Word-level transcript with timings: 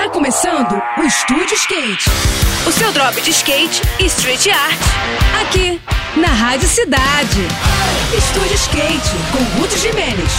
Tá 0.00 0.08
começando 0.08 0.82
o 0.96 1.02
Estúdio 1.02 1.54
Skate. 1.56 2.08
O 2.66 2.72
seu 2.72 2.90
drop 2.90 3.20
de 3.20 3.32
skate 3.32 3.82
e 4.00 4.06
street 4.06 4.46
art. 4.46 4.80
Aqui, 5.42 5.78
na 6.16 6.28
Rádio 6.28 6.66
Cidade. 6.66 7.42
Estúdio 8.16 8.54
Skate, 8.54 9.10
com 9.30 9.60
Ruth 9.60 9.76
Jimenez. 9.76 10.32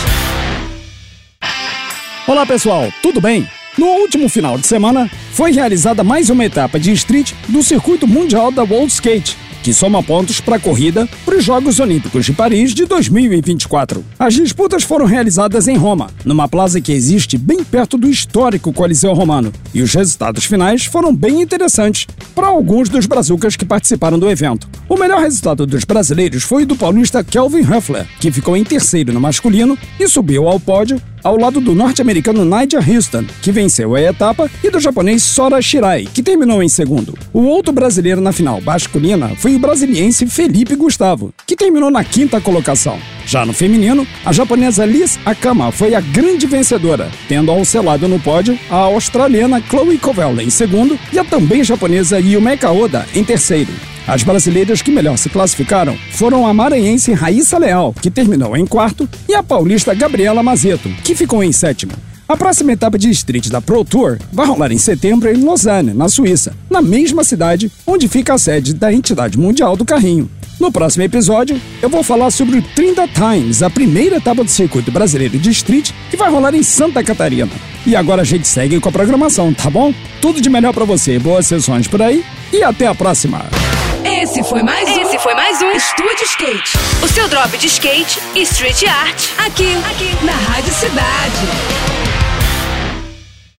Olá 2.25 2.43
pessoal, 2.43 2.91
tudo 3.03 3.21
bem? 3.21 3.47
No 3.77 3.85
último 3.85 4.27
final 4.27 4.57
de 4.57 4.65
semana, 4.65 5.07
foi 5.31 5.51
realizada 5.51 6.03
mais 6.03 6.31
uma 6.31 6.43
etapa 6.43 6.79
de 6.79 6.91
street 6.93 7.33
do 7.47 7.61
circuito 7.61 8.07
mundial 8.07 8.51
da 8.51 8.63
World 8.63 8.91
Skate, 8.91 9.37
que 9.63 9.73
soma 9.73 10.01
pontos 10.01 10.39
para 10.39 10.55
a 10.55 10.59
corrida 10.59 11.07
para 11.25 11.37
os 11.37 11.43
Jogos 11.43 11.79
Olímpicos 11.79 12.25
de 12.25 12.33
Paris 12.33 12.73
de 12.73 12.85
2024. 12.85 14.03
As 14.17 14.33
disputas 14.33 14.83
foram 14.83 15.05
realizadas 15.05 15.67
em 15.67 15.77
Roma, 15.77 16.09
numa 16.25 16.47
plaza 16.47 16.81
que 16.81 16.91
existe 16.91 17.37
bem 17.37 17.63
perto 17.63 17.97
do 17.97 18.09
histórico 18.09 18.73
Coliseu 18.73 19.13
Romano, 19.13 19.51
e 19.73 19.81
os 19.81 19.93
resultados 19.93 20.45
finais 20.45 20.85
foram 20.85 21.15
bem 21.15 21.41
interessantes 21.41 22.07
para 22.33 22.47
alguns 22.47 22.89
dos 22.89 23.05
brazucas 23.05 23.55
que 23.55 23.65
participaram 23.65 24.17
do 24.17 24.29
evento. 24.29 24.67
O 24.91 24.97
melhor 24.97 25.21
resultado 25.21 25.65
dos 25.65 25.85
brasileiros 25.85 26.43
foi 26.43 26.63
o 26.63 26.65
do 26.65 26.75
paulista 26.75 27.23
Kelvin 27.23 27.61
Huffler, 27.61 28.05
que 28.19 28.29
ficou 28.29 28.57
em 28.57 28.63
terceiro 28.65 29.13
no 29.13 29.21
masculino 29.21 29.77
e 29.97 30.05
subiu 30.05 30.49
ao 30.49 30.59
pódio 30.59 31.01
ao 31.23 31.37
lado 31.37 31.61
do 31.61 31.73
norte-americano 31.73 32.43
Nigel 32.43 32.81
Houston, 32.85 33.23
que 33.41 33.53
venceu 33.53 33.95
a 33.95 34.01
etapa, 34.01 34.51
e 34.61 34.69
do 34.69 34.81
japonês 34.81 35.23
Sora 35.23 35.61
Shirai, 35.61 36.05
que 36.13 36.21
terminou 36.21 36.61
em 36.61 36.67
segundo. 36.67 37.17
O 37.31 37.43
outro 37.43 37.71
brasileiro 37.71 38.19
na 38.19 38.33
final 38.33 38.59
masculina 38.59 39.29
foi 39.37 39.55
o 39.55 39.59
brasiliense 39.59 40.27
Felipe 40.27 40.75
Gustavo, 40.75 41.33
que 41.47 41.55
terminou 41.55 41.89
na 41.89 42.03
quinta 42.03 42.41
colocação. 42.41 42.99
Já 43.25 43.45
no 43.45 43.53
feminino, 43.53 44.05
a 44.25 44.33
japonesa 44.33 44.83
Liz 44.83 45.17
Akama 45.25 45.71
foi 45.71 45.95
a 45.95 46.01
grande 46.01 46.45
vencedora, 46.45 47.09
tendo 47.29 47.49
ao 47.49 47.63
seu 47.63 47.81
lado 47.81 48.09
no 48.09 48.19
pódio 48.19 48.59
a 48.69 48.75
australiana 48.75 49.63
Chloe 49.69 49.97
Covell 49.97 50.41
em 50.41 50.49
segundo 50.49 50.99
e 51.13 51.19
a 51.19 51.23
também 51.23 51.63
japonesa 51.63 52.19
Yumeka 52.19 52.69
Oda 52.71 53.07
em 53.15 53.23
terceiro. 53.23 53.71
As 54.07 54.23
brasileiras 54.23 54.81
que 54.81 54.91
melhor 54.91 55.17
se 55.17 55.29
classificaram 55.29 55.97
foram 56.11 56.45
a 56.45 56.53
maranhense 56.53 57.13
Raíssa 57.13 57.57
Leal, 57.57 57.93
que 58.01 58.11
terminou 58.11 58.57
em 58.57 58.65
quarto, 58.65 59.07
e 59.27 59.33
a 59.33 59.43
paulista 59.43 59.93
Gabriela 59.93 60.43
Mazeto, 60.43 60.89
que 61.03 61.15
ficou 61.15 61.43
em 61.43 61.51
sétimo. 61.51 61.93
A 62.27 62.37
próxima 62.37 62.71
etapa 62.71 62.97
de 62.97 63.09
Street 63.09 63.49
da 63.49 63.59
Pro 63.59 63.83
Tour 63.83 64.17
vai 64.31 64.47
rolar 64.47 64.71
em 64.71 64.77
setembro 64.77 65.29
em 65.29 65.43
Lausanne, 65.43 65.93
na 65.93 66.07
Suíça, 66.07 66.55
na 66.69 66.81
mesma 66.81 67.25
cidade 67.25 67.69
onde 67.85 68.07
fica 68.07 68.33
a 68.33 68.37
sede 68.37 68.73
da 68.73 68.91
entidade 68.93 69.37
mundial 69.37 69.75
do 69.75 69.83
carrinho. 69.83 70.29
No 70.57 70.71
próximo 70.71 71.03
episódio, 71.03 71.59
eu 71.81 71.89
vou 71.89 72.03
falar 72.03 72.31
sobre 72.31 72.59
o 72.59 72.61
30 72.61 73.07
Times, 73.09 73.61
a 73.61 73.69
primeira 73.69 74.17
etapa 74.17 74.43
do 74.43 74.49
circuito 74.49 74.91
brasileiro 74.91 75.37
de 75.37 75.49
Street, 75.49 75.91
que 76.09 76.15
vai 76.15 76.31
rolar 76.31 76.55
em 76.55 76.63
Santa 76.63 77.03
Catarina. 77.03 77.51
E 77.85 77.95
agora 77.95 78.21
a 78.21 78.25
gente 78.25 78.47
segue 78.47 78.79
com 78.79 78.87
a 78.87 78.91
programação, 78.91 79.53
tá 79.53 79.69
bom? 79.69 79.93
Tudo 80.21 80.39
de 80.39 80.49
melhor 80.49 80.71
para 80.71 80.85
você, 80.85 81.19
boas 81.19 81.47
sessões 81.47 81.87
por 81.87 82.01
aí 82.01 82.23
e 82.53 82.63
até 82.63 82.87
a 82.87 82.95
próxima! 82.95 83.60
Esse 84.03 84.43
foi 84.43 84.63
mais 84.63 84.89
um. 84.89 85.01
Esse 85.01 85.19
foi 85.19 85.33
mais 85.35 85.61
um 85.61 85.71
Estúdio 85.71 86.25
Skate. 86.25 86.77
O 87.03 87.07
seu 87.07 87.27
drop 87.27 87.55
de 87.57 87.67
skate 87.67 88.19
e 88.35 88.41
street 88.41 88.83
art. 88.83 89.29
Aqui, 89.45 89.75
aqui, 89.89 90.25
na 90.25 90.33
Rádio 90.33 90.73
Cidade. 90.73 91.70